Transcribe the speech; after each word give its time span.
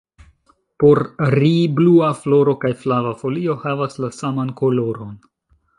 Por 0.83 1.01
ri, 1.33 1.51
blua 1.81 2.09
floro 2.23 2.57
kaj 2.65 2.73
flava 2.85 3.15
folio 3.23 3.61
havas 3.67 4.05
la 4.07 4.13
saman 4.23 4.55
koloron. 4.63 5.19